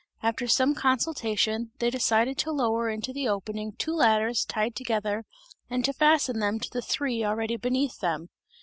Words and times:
After 0.23 0.47
some 0.47 0.73
consultation, 0.73 1.73
they 1.77 1.91
decided 1.91 2.35
to 2.39 2.51
lower 2.51 2.89
into 2.89 3.13
the 3.13 3.27
opening 3.29 3.73
two 3.73 3.93
ladders 3.93 4.43
tied 4.43 4.75
together 4.75 5.25
and 5.69 5.85
to 5.85 5.93
fasten 5.93 6.39
them 6.39 6.59
to 6.59 6.69
the 6.71 6.81
three 6.81 7.23
already 7.23 7.55
beneath 7.55 7.99
them. 7.99 8.29